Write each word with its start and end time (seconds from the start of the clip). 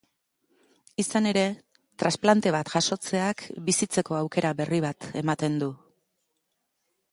Izan 1.03 1.27
ere, 1.31 1.43
transplante 2.03 2.55
bat 2.55 2.71
jasotzeak 2.77 3.45
bizitzeko 3.69 4.19
aukera 4.23 4.55
berri 4.63 4.83
bat 4.89 5.09
ematen 5.25 5.63
du. 5.65 5.71